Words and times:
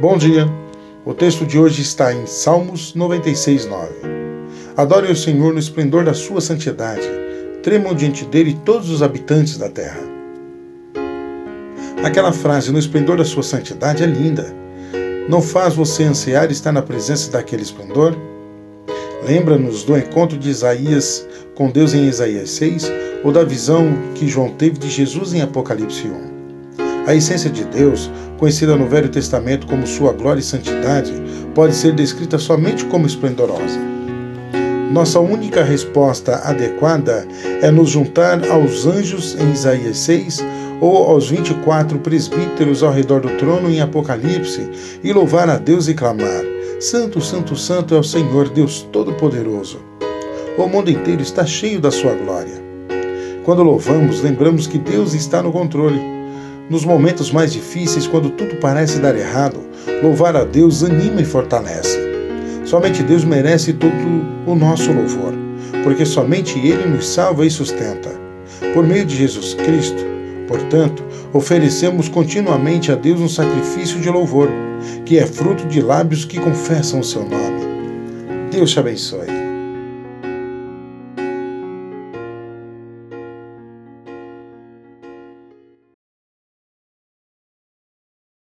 Bom 0.00 0.16
dia. 0.16 0.46
O 1.04 1.12
texto 1.12 1.44
de 1.44 1.58
hoje 1.58 1.82
está 1.82 2.14
em 2.14 2.24
Salmos 2.24 2.94
96, 2.94 3.66
9. 3.66 3.88
Adore 4.76 5.10
o 5.10 5.16
Senhor 5.16 5.52
no 5.52 5.58
esplendor 5.58 6.04
da 6.04 6.14
sua 6.14 6.40
santidade. 6.40 7.02
Tremam 7.64 7.92
diante 7.96 8.24
dele 8.24 8.56
todos 8.64 8.90
os 8.90 9.02
habitantes 9.02 9.58
da 9.58 9.68
terra. 9.68 9.98
Aquela 12.04 12.32
frase, 12.32 12.70
no 12.70 12.78
esplendor 12.78 13.16
da 13.16 13.24
sua 13.24 13.42
santidade, 13.42 14.04
é 14.04 14.06
linda. 14.06 14.46
Não 15.28 15.42
faz 15.42 15.74
você 15.74 16.04
ansiar 16.04 16.48
estar 16.52 16.70
na 16.70 16.80
presença 16.80 17.32
daquele 17.32 17.62
esplendor? 17.62 18.14
Lembra-nos 19.26 19.82
do 19.82 19.98
encontro 19.98 20.38
de 20.38 20.48
Isaías 20.48 21.26
com 21.56 21.72
Deus 21.72 21.92
em 21.92 22.06
Isaías 22.06 22.50
6 22.50 22.88
ou 23.24 23.32
da 23.32 23.42
visão 23.42 23.92
que 24.14 24.28
João 24.28 24.50
teve 24.50 24.78
de 24.78 24.88
Jesus 24.88 25.34
em 25.34 25.42
Apocalipse 25.42 26.06
1. 26.06 26.37
A 27.08 27.14
essência 27.14 27.48
de 27.48 27.64
Deus, 27.64 28.10
conhecida 28.36 28.76
no 28.76 28.86
Velho 28.86 29.08
Testamento 29.08 29.66
como 29.66 29.86
sua 29.86 30.12
glória 30.12 30.40
e 30.40 30.42
santidade, 30.42 31.10
pode 31.54 31.74
ser 31.74 31.94
descrita 31.94 32.36
somente 32.36 32.84
como 32.84 33.06
esplendorosa. 33.06 33.78
Nossa 34.92 35.18
única 35.18 35.64
resposta 35.64 36.36
adequada 36.44 37.26
é 37.62 37.70
nos 37.70 37.88
juntar 37.88 38.46
aos 38.50 38.84
anjos 38.84 39.34
em 39.40 39.50
Isaías 39.52 39.96
6 40.00 40.44
ou 40.82 41.08
aos 41.08 41.30
24 41.30 41.98
presbíteros 42.00 42.82
ao 42.82 42.92
redor 42.92 43.22
do 43.22 43.30
trono 43.38 43.70
em 43.70 43.80
Apocalipse 43.80 44.68
e 45.02 45.10
louvar 45.10 45.48
a 45.48 45.56
Deus 45.56 45.88
e 45.88 45.94
clamar: 45.94 46.44
Santo, 46.78 47.22
Santo, 47.22 47.56
Santo 47.56 47.94
é 47.94 47.98
o 47.98 48.04
Senhor 48.04 48.50
Deus 48.50 48.86
Todo-Poderoso. 48.92 49.80
O 50.58 50.66
mundo 50.66 50.90
inteiro 50.90 51.22
está 51.22 51.46
cheio 51.46 51.80
da 51.80 51.90
sua 51.90 52.12
glória. 52.12 52.62
Quando 53.46 53.62
louvamos, 53.62 54.20
lembramos 54.20 54.66
que 54.66 54.76
Deus 54.76 55.14
está 55.14 55.42
no 55.42 55.50
controle 55.50 56.17
nos 56.70 56.84
momentos 56.84 57.32
mais 57.32 57.52
difíceis, 57.52 58.06
quando 58.06 58.30
tudo 58.30 58.56
parece 58.56 58.98
dar 58.98 59.16
errado, 59.16 59.60
louvar 60.02 60.36
a 60.36 60.44
Deus 60.44 60.84
anima 60.84 61.20
e 61.20 61.24
fortalece. 61.24 61.98
Somente 62.64 63.02
Deus 63.02 63.24
merece 63.24 63.72
todo 63.72 63.92
o 64.46 64.54
nosso 64.54 64.92
louvor, 64.92 65.32
porque 65.82 66.04
somente 66.04 66.58
Ele 66.58 66.86
nos 66.86 67.06
salva 67.08 67.46
e 67.46 67.50
sustenta. 67.50 68.10
Por 68.74 68.86
meio 68.86 69.06
de 69.06 69.16
Jesus 69.16 69.54
Cristo, 69.54 70.04
portanto, 70.46 71.02
oferecemos 71.32 72.08
continuamente 72.08 72.92
a 72.92 72.94
Deus 72.94 73.20
um 73.20 73.28
sacrifício 73.28 74.00
de 74.00 74.10
louvor, 74.10 74.50
que 75.04 75.18
é 75.18 75.26
fruto 75.26 75.66
de 75.66 75.80
lábios 75.80 76.24
que 76.24 76.38
confessam 76.38 77.00
o 77.00 77.04
seu 77.04 77.22
nome. 77.22 77.66
Deus 78.50 78.70
te 78.70 78.78
abençoe. 78.78 79.47